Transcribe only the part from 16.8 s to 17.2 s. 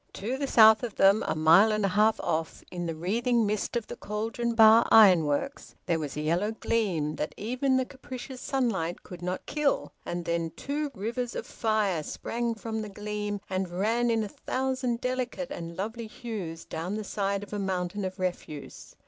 the